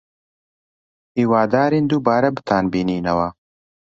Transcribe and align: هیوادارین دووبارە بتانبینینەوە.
هیوادارین 1.17 1.83
دووبارە 1.89 2.29
بتانبینینەوە. 2.37 3.27